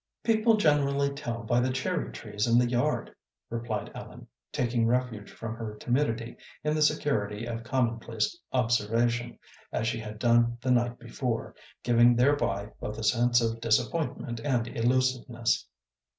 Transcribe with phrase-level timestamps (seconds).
[0.23, 3.13] "People generally tell by the cherry trees in the yard,"
[3.51, 9.37] replied Ellen, taking refuge from her timidity in the security of commonplace observation,
[9.71, 11.53] as she had done the night before,
[11.83, 15.67] giving thereby both a sense of disappointment and elusiveness.